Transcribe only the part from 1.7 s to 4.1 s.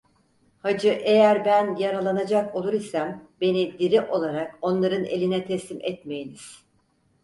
yaralanacak olur isem beni diri